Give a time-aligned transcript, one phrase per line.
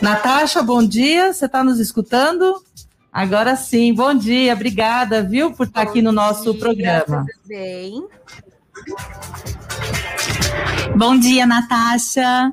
[0.00, 1.32] Natasha, bom dia.
[1.32, 2.62] Você está nos escutando?
[3.12, 7.26] Agora sim, bom dia, obrigada, viu, por estar bom aqui no nosso dia, programa.
[7.26, 8.06] Tudo bem?
[10.96, 12.52] Bom dia, Natasha.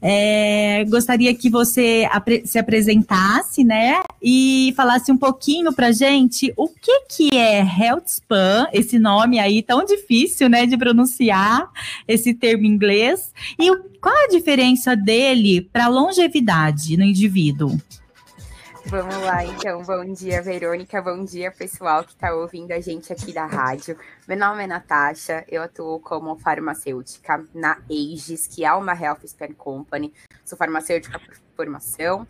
[0.00, 2.08] É, gostaria que você
[2.44, 8.66] se apresentasse, né, e falasse um pouquinho para gente o que que é Health Span,
[8.72, 11.68] esse nome aí tão difícil, né, de pronunciar,
[12.06, 17.76] esse termo em inglês, e qual a diferença dele para longevidade no indivíduo?
[18.88, 19.82] Vamos lá, então.
[19.82, 21.02] Bom dia, Verônica.
[21.02, 23.98] Bom dia, pessoal que está ouvindo a gente aqui da rádio.
[24.28, 29.54] Meu nome é Natasha, eu atuo como farmacêutica na Aegis, que é uma Health Span
[29.54, 30.14] Company.
[30.46, 32.26] Sou farmacêutica por formação.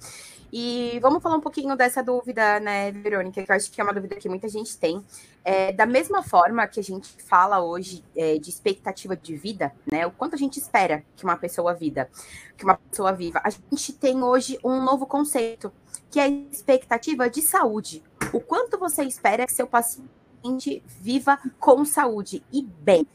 [0.53, 3.93] E vamos falar um pouquinho dessa dúvida, né, Verônica, que eu acho que é uma
[3.93, 5.05] dúvida que muita gente tem.
[5.45, 10.07] É, da mesma forma que a gente fala hoje é, de expectativa de vida, né,
[10.07, 12.09] o quanto a gente espera que uma pessoa vida,
[12.57, 15.71] que uma pessoa viva, a gente tem hoje um novo conceito,
[16.11, 18.03] que é a expectativa de saúde.
[18.33, 23.07] O quanto você espera que seu paciente viva com saúde e bem.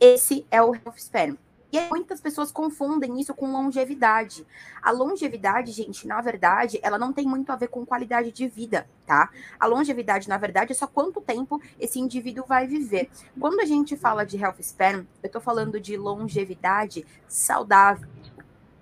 [0.00, 1.36] Esse é o health span.
[1.74, 4.46] E muitas pessoas confundem isso com longevidade.
[4.80, 8.86] A longevidade, gente, na verdade, ela não tem muito a ver com qualidade de vida,
[9.04, 9.28] tá?
[9.58, 13.10] A longevidade, na verdade, é só quanto tempo esse indivíduo vai viver.
[13.40, 18.08] Quando a gente fala de health span, eu tô falando de longevidade saudável,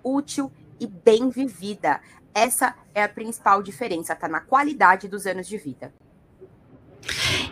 [0.05, 1.99] útil e bem vivida.
[2.35, 4.29] Essa é a principal diferença, tá?
[4.29, 5.95] Na qualidade dos anos de vida.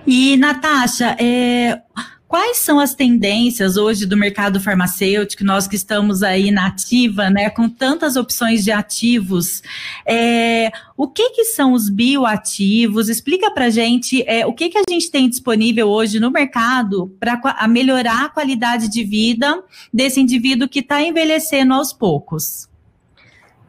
[0.06, 1.83] E, Natasha, é,
[2.30, 7.51] quais são as tendências hoje do mercado farmacêutico, nós que estamos aí na ativa, né,
[7.51, 9.64] com tantas opções de ativos,
[10.07, 13.08] é, o que que são os bioativos?
[13.08, 17.67] Explica para gente é, o que que a gente tem disponível hoje no mercado para
[17.67, 22.70] melhorar a qualidade de vida desse indivíduo que está envelhecendo aos poucos.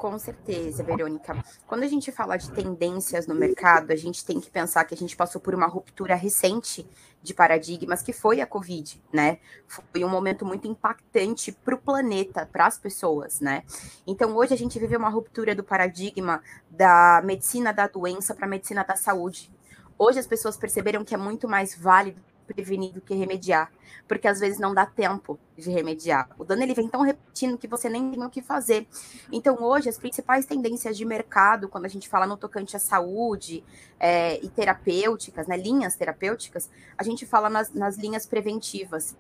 [0.01, 1.45] Com certeza, Verônica.
[1.67, 4.97] Quando a gente fala de tendências no mercado, a gente tem que pensar que a
[4.97, 6.89] gente passou por uma ruptura recente
[7.21, 9.37] de paradigmas, que foi a Covid, né?
[9.67, 13.61] Foi um momento muito impactante para o planeta, para as pessoas, né?
[14.07, 18.49] Então, hoje a gente vive uma ruptura do paradigma da medicina da doença para a
[18.49, 19.51] medicina da saúde.
[19.99, 23.71] Hoje as pessoas perceberam que é muito mais válido prevenir do que remediar,
[24.07, 26.29] porque às vezes não dá tempo de remediar.
[26.37, 28.87] O dano ele vem tão repetindo que você nem tem o que fazer.
[29.31, 33.63] Então hoje as principais tendências de mercado, quando a gente fala no tocante à saúde
[33.99, 39.15] é, e terapêuticas, né, linhas terapêuticas, a gente fala nas, nas linhas preventivas.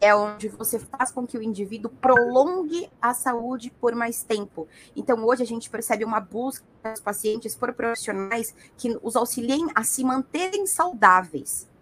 [0.00, 4.68] É onde você faz com que o indivíduo prolongue a saúde por mais tempo.
[4.94, 9.82] Então, hoje a gente percebe uma busca dos pacientes por profissionais que os auxiliem a
[9.82, 11.72] se manterem saudáveis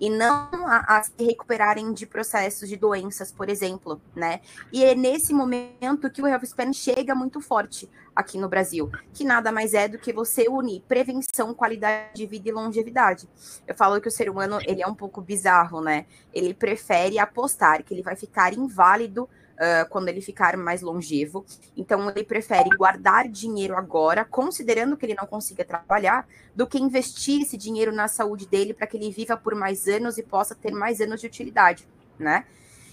[0.00, 4.40] e não a, a, se recuperarem de processos de doenças, por exemplo, né?
[4.72, 9.24] E é nesse momento que o Health Span chega muito forte aqui no Brasil, que
[9.24, 13.28] nada mais é do que você unir prevenção, qualidade de vida e longevidade.
[13.66, 16.06] Eu falo que o ser humano, ele é um pouco bizarro, né?
[16.32, 21.44] Ele prefere apostar que ele vai ficar inválido uh, quando ele ficar mais longevo.
[21.76, 27.42] Então, ele prefere guardar dinheiro agora, considerando que ele não consiga trabalhar, do que investir
[27.42, 30.70] esse dinheiro na saúde dele para que ele viva por mais anos e possa ter
[30.70, 31.86] mais anos de utilidade,
[32.18, 32.44] né?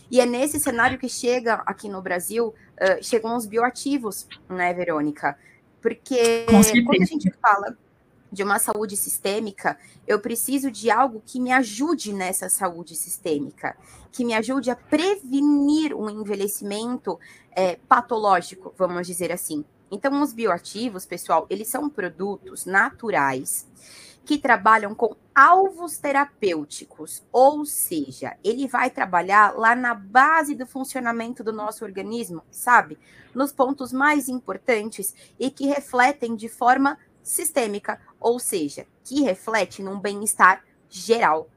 [0.09, 5.37] E é nesse cenário que chega aqui no Brasil, uh, chegam os bioativos, né, Verônica?
[5.81, 7.77] Porque quando a gente fala
[8.31, 9.77] de uma saúde sistêmica,
[10.07, 13.75] eu preciso de algo que me ajude nessa saúde sistêmica,
[14.11, 17.19] que me ajude a prevenir um envelhecimento
[17.51, 19.65] é, patológico, vamos dizer assim.
[19.91, 23.67] Então, os bioativos, pessoal, eles são produtos naturais
[24.23, 31.43] que trabalham com alvos terapêuticos, ou seja, ele vai trabalhar lá na base do funcionamento
[31.43, 32.97] do nosso organismo, sabe?
[33.33, 39.99] Nos pontos mais importantes e que refletem de forma sistêmica, ou seja, que reflete num
[39.99, 41.49] bem-estar geral.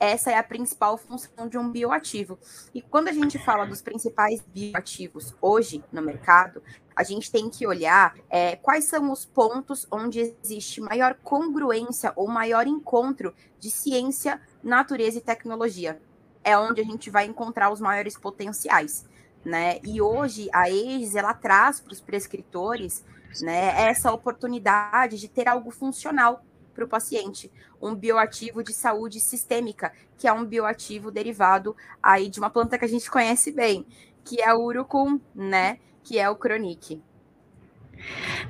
[0.00, 2.38] Essa é a principal função de um bioativo.
[2.74, 6.62] E quando a gente fala dos principais bioativos hoje no mercado,
[6.96, 12.26] a gente tem que olhar é, quais são os pontos onde existe maior congruência ou
[12.26, 16.00] maior encontro de ciência, natureza e tecnologia.
[16.42, 19.04] É onde a gente vai encontrar os maiores potenciais.
[19.44, 19.80] Né?
[19.84, 23.04] E hoje a EGES ela traz para os prescritores
[23.40, 26.44] né, essa oportunidade de ter algo funcional
[26.74, 27.50] para o paciente,
[27.80, 32.84] um bioativo de saúde sistêmica, que é um bioativo derivado aí de uma planta que
[32.84, 33.86] a gente conhece bem,
[34.24, 37.02] que é o urucum, né, que é o cronique.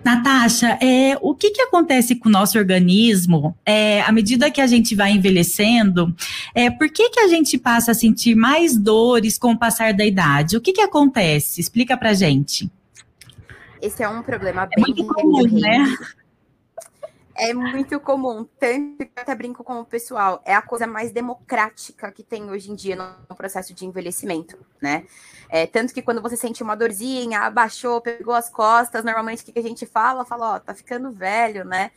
[0.04, 4.66] Natasha, é, o que, que acontece com o nosso organismo é, à medida que a
[4.66, 6.14] gente vai envelhecendo?
[6.54, 10.06] É, por que, que a gente passa a sentir mais dores com o passar da
[10.06, 10.56] idade?
[10.56, 11.60] O que, que acontece?
[11.60, 12.70] Explica pra gente.
[13.80, 15.96] Esse é um problema é bem muito comum, né?
[17.42, 21.10] É muito comum, tanto que eu até brinco com o pessoal, é a coisa mais
[21.10, 25.06] democrática que tem hoje em dia no processo de envelhecimento, né?
[25.48, 29.58] É, tanto que quando você sente uma dorzinha, abaixou, pegou as costas, normalmente o que
[29.58, 30.24] a gente fala?
[30.26, 31.92] Fala, ó, tá ficando velho, né?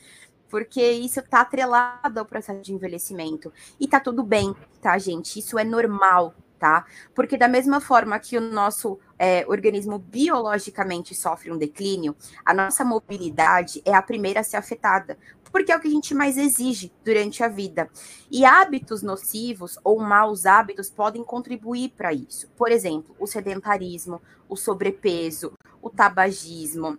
[0.50, 3.52] Porque isso tá atrelado ao processo de envelhecimento.
[3.78, 5.40] E tá tudo bem, tá, gente?
[5.40, 6.34] Isso é normal,
[6.64, 6.86] tá?
[7.14, 12.16] Porque da mesma forma que o nosso é, organismo biologicamente sofre um declínio,
[12.46, 15.18] a nossa mobilidade é a primeira a ser afetada,
[15.52, 17.90] porque é o que a gente mais exige durante a vida.
[18.32, 22.50] E hábitos nocivos ou maus hábitos podem contribuir para isso.
[22.56, 25.52] Por exemplo, o sedentarismo, o sobrepeso,
[25.82, 26.98] o tabagismo,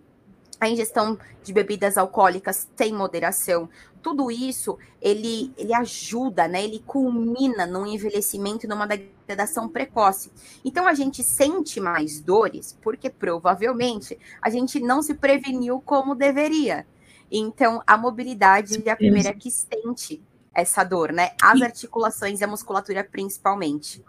[0.59, 3.69] a ingestão de bebidas alcoólicas sem moderação,
[4.01, 6.63] tudo isso ele, ele ajuda, né?
[6.63, 10.31] Ele culmina num envelhecimento e numa degradação precoce.
[10.63, 16.85] Então a gente sente mais dores porque provavelmente a gente não se preveniu como deveria.
[17.31, 20.21] Então a mobilidade é a primeira que sente
[20.53, 21.31] essa dor, né?
[21.41, 24.03] As articulações e a musculatura principalmente.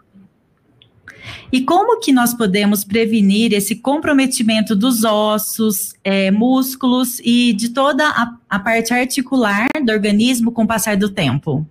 [1.51, 8.05] E como que nós podemos prevenir esse comprometimento dos ossos, é, músculos e de toda
[8.05, 11.65] a, a parte articular do organismo com o passar do tempo?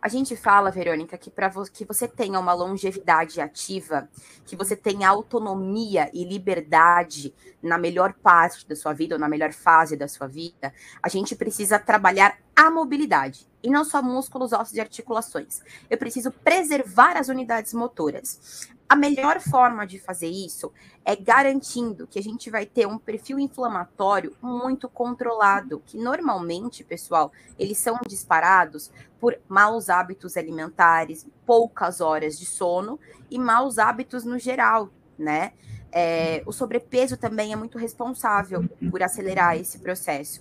[0.00, 4.06] A gente fala, Verônica, que para vo que você tenha uma longevidade ativa,
[4.44, 9.54] que você tenha autonomia e liberdade na melhor parte da sua vida ou na melhor
[9.54, 14.74] fase da sua vida, a gente precisa trabalhar a mobilidade e não só músculos, ossos
[14.74, 15.62] e articulações.
[15.88, 18.68] Eu preciso preservar as unidades motoras.
[18.94, 20.72] A melhor forma de fazer isso
[21.04, 27.32] é garantindo que a gente vai ter um perfil inflamatório muito controlado, que normalmente, pessoal,
[27.58, 34.38] eles são disparados por maus hábitos alimentares, poucas horas de sono e maus hábitos no
[34.38, 34.88] geral,
[35.18, 35.54] né?
[35.90, 40.40] É, o sobrepeso também é muito responsável por acelerar esse processo.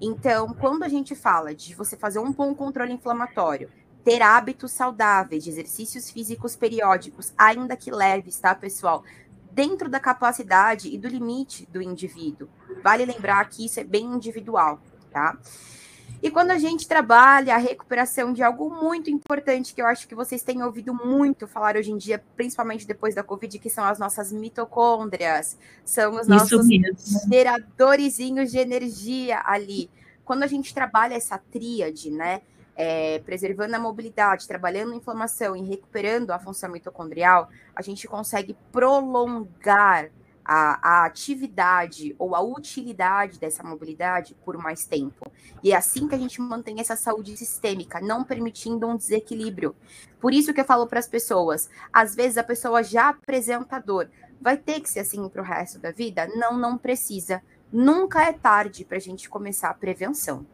[0.00, 3.70] Então, quando a gente fala de você fazer um bom controle inflamatório,
[4.04, 9.04] ter hábitos saudáveis de exercícios físicos periódicos, ainda que leves, tá, pessoal?
[9.52, 12.48] Dentro da capacidade e do limite do indivíduo.
[12.82, 15.38] Vale lembrar que isso é bem individual, tá?
[16.22, 20.14] E quando a gente trabalha a recuperação de algo muito importante, que eu acho que
[20.14, 23.98] vocês têm ouvido muito falar hoje em dia, principalmente depois da Covid, que são as
[23.98, 26.64] nossas mitocôndrias, são os nossos
[27.28, 29.90] geradores de energia ali.
[30.24, 32.42] Quando a gente trabalha essa tríade, né?
[32.74, 38.56] É, preservando a mobilidade, trabalhando a inflamação e recuperando a função mitocondrial, a gente consegue
[38.72, 40.10] prolongar
[40.44, 45.30] a, a, atividade ou a utilidade dessa mobilidade por mais tempo.
[45.62, 49.74] E é assim que a gente mantém essa saúde sistêmica, não permitindo um desequilíbrio.
[50.20, 54.10] Por isso que eu falo para as pessoas, às vezes a pessoa já apresenta dor,
[54.40, 56.26] vai ter que ser assim para o resto da vida?
[56.34, 57.42] Não, não precisa.
[57.72, 60.44] Nunca é tarde para a gente começar a prevenção.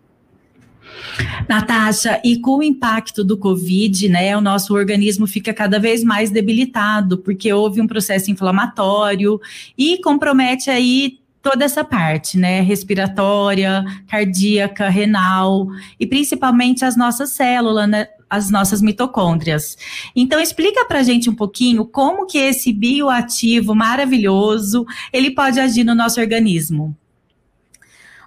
[1.48, 6.30] Natasha, e com o impacto do Covid, né, o nosso organismo fica cada vez mais
[6.30, 9.40] debilitado, porque houve um processo inflamatório
[9.76, 15.68] e compromete aí toda essa parte, né, respiratória, cardíaca, renal
[15.98, 19.76] e principalmente as nossas células, né, as nossas mitocôndrias.
[20.14, 25.94] Então explica para gente um pouquinho como que esse bioativo maravilhoso ele pode agir no
[25.94, 26.94] nosso organismo.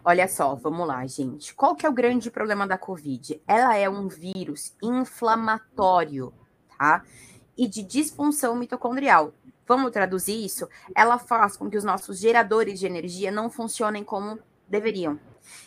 [0.03, 1.53] Olha só, vamos lá, gente.
[1.53, 3.39] Qual que é o grande problema da Covid?
[3.47, 6.33] Ela é um vírus inflamatório,
[6.75, 7.03] tá?
[7.55, 9.31] E de disfunção mitocondrial.
[9.67, 10.67] Vamos traduzir isso?
[10.95, 15.19] Ela faz com que os nossos geradores de energia não funcionem como deveriam.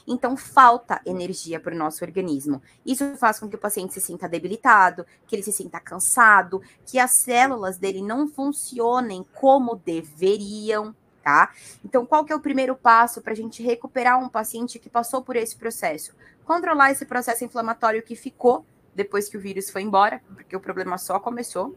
[0.06, 2.60] Então, falta energia para o nosso organismo.
[2.84, 6.98] Isso faz com que o paciente se sinta debilitado, que ele se sinta cansado, que
[6.98, 11.50] as células dele não funcionem como deveriam, tá?
[11.82, 15.22] Então, qual que é o primeiro passo para a gente recuperar um paciente que passou
[15.22, 16.12] por esse processo?
[16.44, 20.98] Controlar esse processo inflamatório que ficou depois que o vírus foi embora, porque o problema
[20.98, 21.76] só começou,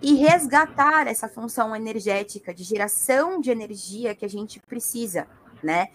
[0.00, 5.26] e resgatar essa função energética de geração de energia que a gente precisa,
[5.62, 5.88] né?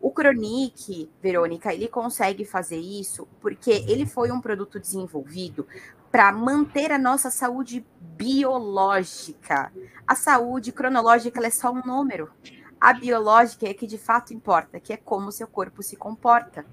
[0.00, 5.66] O Chronic, Verônica, ele consegue fazer isso porque ele foi um produto desenvolvido
[6.10, 9.72] para manter a nossa saúde biológica.
[10.06, 12.30] A saúde cronológica é só um número.
[12.80, 16.64] A biológica é que de fato importa, que é como o seu corpo se comporta.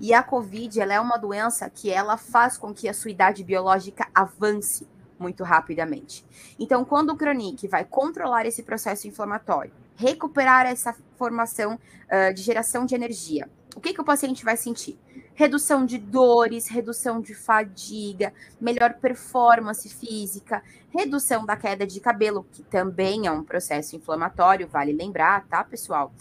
[0.00, 3.44] E a COVID, ela é uma doença que ela faz com que a sua idade
[3.44, 4.88] biológica avance
[5.18, 6.24] muito rapidamente.
[6.58, 12.84] Então, quando o Chronic vai controlar esse processo inflamatório, recuperar essa formação uh, de geração
[12.84, 14.98] de energia, o que, que o paciente vai sentir?
[15.34, 22.62] Redução de dores, redução de fadiga, melhor performance física, redução da queda de cabelo, que
[22.62, 26.12] também é um processo inflamatório, vale lembrar, tá, pessoal?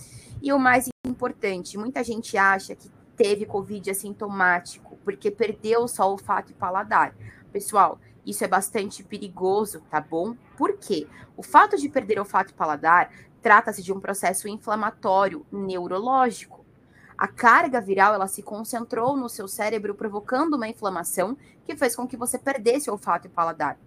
[0.41, 6.13] E o mais importante, muita gente acha que teve Covid assintomático porque perdeu só o
[6.13, 7.15] olfato e paladar.
[7.51, 10.35] Pessoal, isso é bastante perigoso, tá bom?
[10.57, 11.07] Por quê?
[11.37, 16.62] O fato de perder olfato e paladar trata-se de um processo inflamatório neurológico.
[17.23, 22.05] A carga viral ela se concentrou no seu cérebro, provocando uma inflamação que fez com
[22.05, 23.77] que você perdesse o olfato e paladar.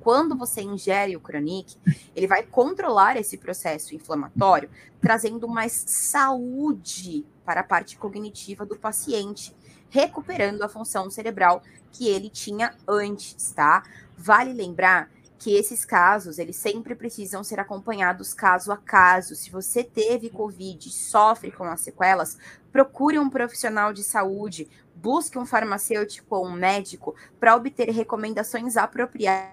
[0.00, 1.76] Quando você ingere o Chronic,
[2.16, 9.54] ele vai controlar esse processo inflamatório, trazendo mais saúde para a parte cognitiva do paciente,
[9.90, 13.82] recuperando a função cerebral que ele tinha antes, tá?
[14.16, 15.10] Vale lembrar
[15.44, 19.34] que esses casos, eles sempre precisam ser acompanhados caso a caso.
[19.34, 22.38] Se você teve Covid e sofre com as sequelas,
[22.72, 29.52] procure um profissional de saúde, busque um farmacêutico ou um médico para obter recomendações apropriadas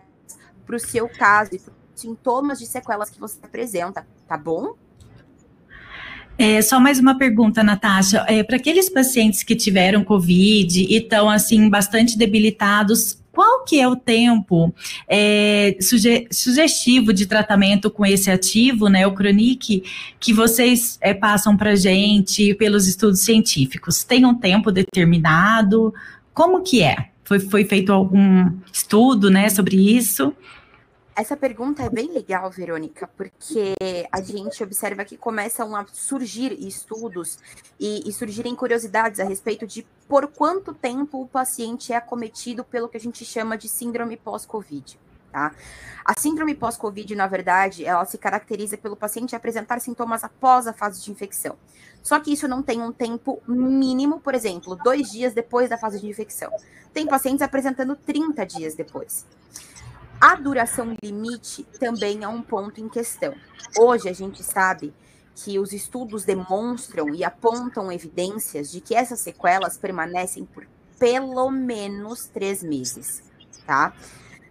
[0.65, 1.61] para o seu caso e
[1.93, 4.77] sintomas de sequelas que você apresenta, tá bom?
[6.37, 8.25] É, só mais uma pergunta, Natasha.
[8.27, 13.87] É, Para aqueles pacientes que tiveram Covid e estão, assim, bastante debilitados, qual que é
[13.87, 14.73] o tempo
[15.07, 19.83] é, suge sugestivo de tratamento com esse ativo, né, o Chronic,
[20.19, 24.03] que vocês é, passam para gente pelos estudos científicos?
[24.03, 25.93] Tem um tempo determinado?
[26.33, 27.09] Como que é?
[27.23, 30.33] Foi, foi feito algum estudo, né, sobre isso?
[31.13, 33.73] Essa pergunta é bem legal, Verônica, porque
[34.11, 37.37] a gente observa que começam a surgir estudos
[37.77, 42.87] e, e, surgirem curiosidades a respeito de por quanto tempo o paciente é acometido pelo
[42.87, 44.97] que a gente chama de síndrome pós-Covid.
[45.31, 45.53] Tá?
[46.05, 51.03] A síndrome pós-Covid, na verdade, ela se caracteriza pelo paciente apresentar sintomas após a fase
[51.03, 51.57] de infecção.
[52.01, 55.99] Só que isso não tem um tempo mínimo, por exemplo, dois dias depois da fase
[55.99, 56.51] de infecção.
[56.93, 59.25] Tem pacientes apresentando 30 dias depois.
[60.21, 63.33] A duração limite também é um ponto em questão.
[63.75, 64.93] Hoje a gente sabe
[65.33, 70.67] que os estudos demonstram e apontam evidências de que essas sequelas permanecem por
[70.99, 73.23] pelo menos três meses,
[73.65, 73.95] tá?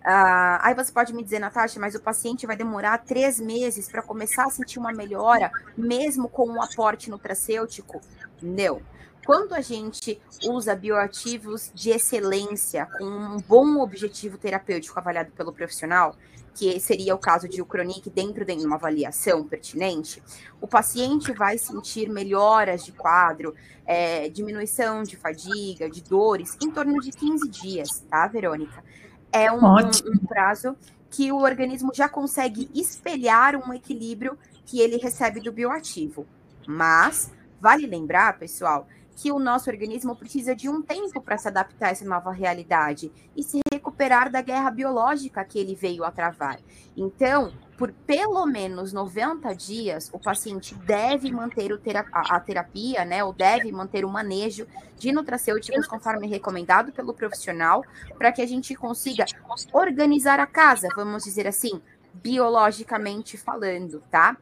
[0.01, 4.03] Uh, aí você pode me dizer, Natasha, mas o paciente vai demorar três meses para
[4.03, 8.01] começar a sentir uma melhora, mesmo com um aporte nutracêutico?
[8.43, 8.81] Não.
[9.27, 16.17] Quando a gente usa bioativos de excelência, com um bom objetivo terapêutico avaliado pelo profissional,
[16.55, 20.23] que seria o caso de Ucronic dentro de uma avaliação pertinente,
[20.61, 23.55] o paciente vai sentir melhoras de quadro,
[23.87, 28.83] é, diminuição de fadiga, de dores, em torno de 15 dias, tá, Verônica?
[29.33, 30.77] É um, um, um prazo
[31.11, 36.27] que o organismo já consegue espelhar um equilíbrio que ele recebe do bioativo.
[36.67, 41.89] Mas, vale lembrar, pessoal, que o nosso organismo precisa de um tempo para se adaptar
[41.89, 46.59] a essa nova realidade e se recuperar da guerra biológica que ele veio a travar.
[46.97, 51.73] Então, por pelo menos 90 dias, o paciente deve manter
[52.13, 54.67] a terapia, né, ou deve manter o manejo
[54.99, 57.83] de nutracêuticos conforme recomendado pelo profissional,
[58.19, 59.25] para que a gente consiga
[59.73, 61.81] organizar a casa, vamos dizer assim,
[62.13, 64.37] biologicamente falando, tá?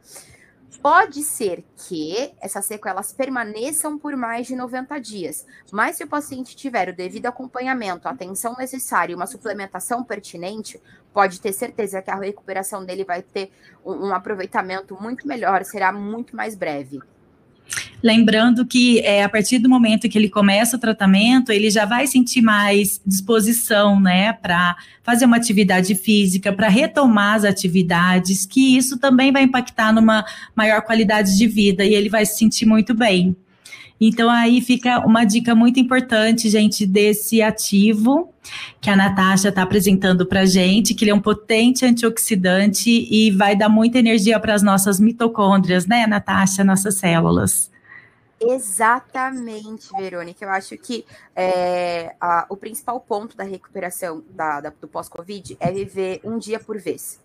[0.77, 6.55] Pode ser que essas sequelas permaneçam por mais de 90 dias, mas se o paciente
[6.55, 10.81] tiver o devido acompanhamento, a atenção necessária e uma suplementação pertinente,
[11.13, 13.51] pode ter certeza que a recuperação dele vai ter
[13.85, 17.01] um, aproveitamento muito melhor, será muito mais breve.
[18.01, 22.07] Lembrando que é, a partir do momento que ele começa o tratamento, ele já vai
[22.07, 28.97] sentir mais disposição, né, para fazer uma atividade física, para retomar as atividades, que isso
[28.97, 30.25] também vai impactar numa
[30.55, 33.35] maior qualidade de vida e ele vai se sentir muito bem.
[34.01, 38.33] Então, aí fica uma dica muito importante, gente, desse ativo
[38.79, 43.57] que a Natasha está apresentando para gente, que ele é um potente antioxidante e vai
[43.57, 47.69] dar muita energia para as nossas mitocôndrias, né, Natasha, nossas células.
[48.41, 50.43] Exatamente, Verônica.
[50.43, 51.05] Eu acho que
[51.35, 56.59] é, a, o principal ponto da recuperação da, da, do pós-Covid é viver um dia
[56.59, 57.19] por vez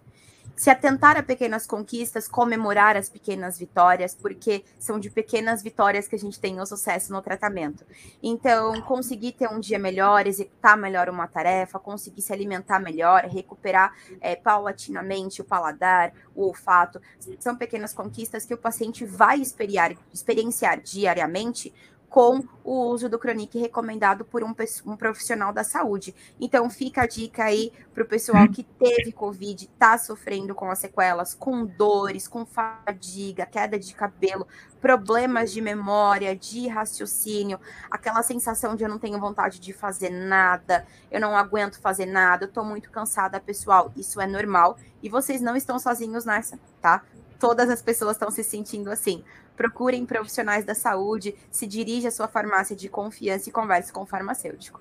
[0.56, 6.14] se atentar a pequenas conquistas, comemorar as pequenas vitórias, porque são de pequenas vitórias que
[6.14, 7.84] a gente tem o sucesso no tratamento.
[8.22, 13.94] Então, conseguir ter um dia melhor, executar melhor uma tarefa, conseguir se alimentar melhor, recuperar
[14.20, 17.00] é, paulatinamente o paladar, o olfato,
[17.38, 21.72] são pequenas conquistas que o paciente vai experienciar diariamente
[22.14, 24.54] com o uso do Chronic recomendado por um,
[24.86, 26.14] um, profissional da saúde.
[26.40, 30.78] Então, fica a dica aí para o pessoal que teve Covid, está sofrendo com as
[30.78, 34.46] sequelas, com dores, com fadiga, queda de cabelo,
[34.80, 37.58] problemas de memória, de raciocínio,
[37.90, 42.44] aquela sensação de eu não tenho vontade de fazer nada, eu não aguento fazer nada,
[42.44, 43.90] eu estou muito cansada, pessoal.
[43.96, 47.02] Isso é normal e vocês não estão sozinhos nessa, tá?
[47.46, 49.22] Todas as pessoas estão se sentindo assim
[49.56, 54.06] procurem profissionais da saúde, se dirija à sua farmácia de confiança e converse com o
[54.06, 54.80] farmacêutico.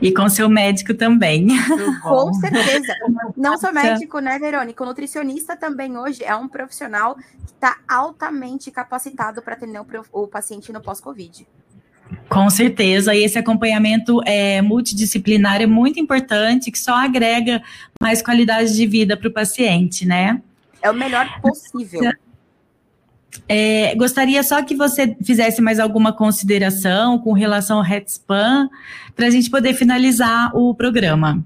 [0.00, 1.48] E com seu médico também.
[2.02, 2.94] Com certeza.
[3.36, 4.82] Não sou médico, né, Verônica?
[4.82, 10.28] O nutricionista também hoje é um profissional que está altamente capacitado para atender o, o
[10.28, 11.46] paciente no pós-Covid.
[12.28, 17.62] Com certeza, e esse acompanhamento é, multidisciplinar é muito importante, que só agrega
[18.00, 20.40] mais qualidade de vida para o paciente, né?
[20.82, 22.00] É o melhor possível.
[23.46, 28.68] É, gostaria só que você fizesse mais alguma consideração com relação ao Headspan,
[29.14, 31.44] para a gente poder finalizar o programa.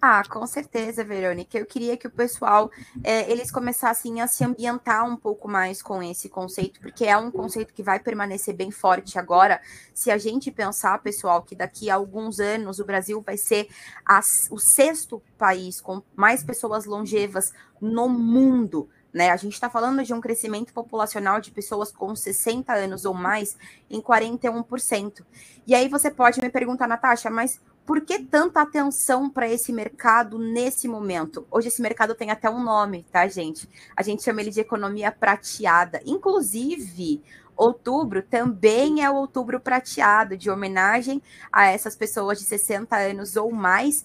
[0.00, 1.58] Ah, com certeza, Verônica.
[1.58, 2.70] Eu queria que o pessoal
[3.02, 7.32] é, eles começassem a se ambientar um pouco mais com esse conceito, porque é um
[7.32, 9.60] conceito que vai permanecer bem forte agora.
[9.92, 13.68] Se a gente pensar, pessoal, que daqui a alguns anos o Brasil vai ser
[14.06, 14.20] a,
[14.52, 18.88] o sexto país com mais pessoas longevas no mundo.
[19.12, 19.30] Né?
[19.30, 23.56] A gente está falando de um crescimento populacional de pessoas com 60 anos ou mais
[23.90, 25.24] em 41%.
[25.66, 30.38] E aí você pode me perguntar, Natasha, mas por que tanta atenção para esse mercado
[30.38, 31.46] nesse momento?
[31.50, 33.66] Hoje esse mercado tem até um nome, tá, gente?
[33.96, 35.98] A gente chama ele de economia prateada.
[36.04, 37.22] Inclusive,
[37.56, 43.50] outubro também é o outubro prateado, de homenagem a essas pessoas de 60 anos ou
[43.50, 44.04] mais.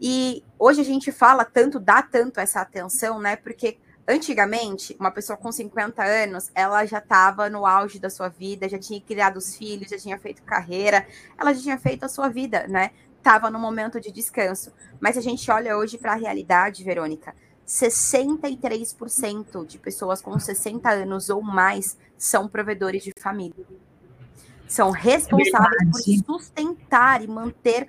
[0.00, 3.34] E hoje a gente fala tanto, dá tanto essa atenção, né?
[3.34, 8.68] Porque Antigamente, uma pessoa com 50 anos, ela já estava no auge da sua vida,
[8.68, 11.06] já tinha criado os filhos, já tinha feito carreira,
[11.38, 12.90] ela já tinha feito a sua vida, né?
[13.24, 14.70] Estava no momento de descanso.
[15.00, 17.34] Mas a gente olha hoje para a realidade, Verônica,
[17.66, 23.64] 63% de pessoas com 60 anos ou mais são provedores de família.
[24.68, 27.88] São responsáveis por sustentar e manter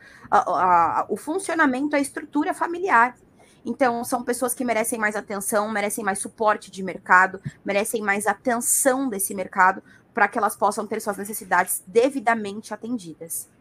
[1.09, 3.17] o funcionamento, a estrutura familiar.
[3.65, 9.09] Então, são pessoas que merecem mais atenção, merecem mais suporte de mercado, merecem mais atenção
[9.09, 13.53] desse mercado para que elas possam ter suas necessidades devidamente atendidas.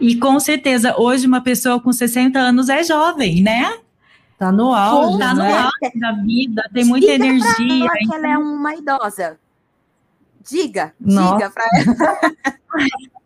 [0.00, 3.78] E com certeza, hoje uma pessoa com 60 anos é jovem, né?
[4.38, 5.58] Tá no auge, tá no né?
[5.58, 7.84] auge da vida, tem muita Diga energia.
[7.84, 8.08] Ela então...
[8.08, 9.38] que ela é uma idosa.
[10.48, 11.34] Diga, Nossa.
[11.34, 13.14] diga para ela.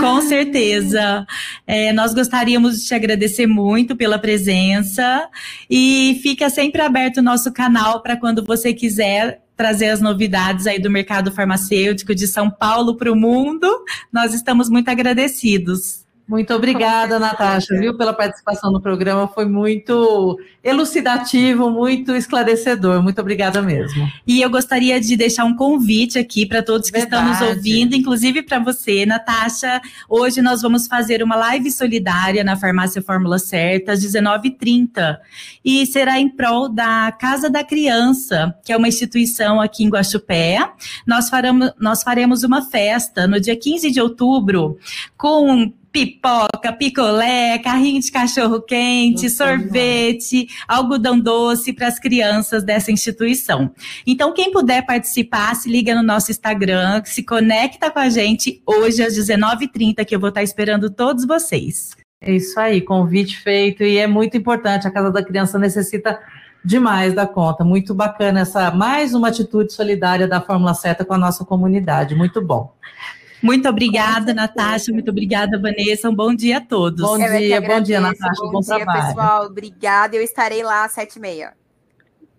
[0.00, 1.26] Com certeza.
[1.66, 5.28] É, nós gostaríamos de te agradecer muito pela presença
[5.68, 10.78] e fica sempre aberto o nosso canal para quando você quiser trazer as novidades aí
[10.78, 13.68] do mercado farmacêutico de São Paulo para o mundo.
[14.12, 16.06] Nós estamos muito agradecidos.
[16.28, 19.26] Muito obrigada, Natasha, viu, pela participação no programa.
[19.26, 23.02] Foi muito elucidativo, muito esclarecedor.
[23.02, 24.06] Muito obrigada mesmo.
[24.26, 27.30] E eu gostaria de deixar um convite aqui para todos que Verdade.
[27.32, 29.80] estão nos ouvindo, inclusive para você, Natasha.
[30.06, 35.16] Hoje nós vamos fazer uma live solidária na Farmácia Fórmula Certa, às 19h30.
[35.64, 40.58] E será em prol da Casa da Criança, que é uma instituição aqui em Guaxupé.
[41.06, 44.76] Nós, faremos, nós faremos uma festa no dia 15 de outubro
[45.16, 53.72] com pipoca, picolé, carrinho de cachorro quente, sorvete, algodão doce para as crianças dessa instituição.
[54.06, 59.02] Então, quem puder participar, se liga no nosso Instagram, se conecta com a gente hoje
[59.02, 61.90] às 19h30, que eu vou estar esperando todos vocês.
[62.20, 64.86] É isso aí, convite feito e é muito importante.
[64.86, 66.20] A Casa da Criança necessita
[66.64, 67.64] demais da conta.
[67.64, 72.14] Muito bacana essa mais uma atitude solidária da Fórmula Seta com a nossa comunidade.
[72.14, 72.72] Muito bom.
[73.42, 74.92] Muito obrigada, Natasha.
[74.92, 76.10] Muito obrigada, Vanessa.
[76.10, 77.00] Um bom dia a todos.
[77.00, 78.42] Bom Eu dia, bom dia, Natasha.
[78.42, 79.06] Bom, bom dia, trabalho.
[79.06, 79.46] pessoal.
[79.46, 80.16] Obrigada.
[80.16, 81.52] Eu estarei lá às sete e meia.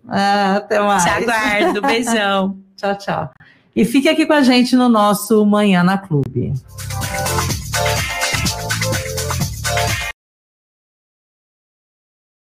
[0.08, 1.02] Ah, até mais.
[1.02, 1.80] Te aguardo.
[1.86, 2.58] Beijão.
[2.76, 3.30] tchau, tchau.
[3.74, 6.52] E fique aqui com a gente no nosso Manhã na Clube.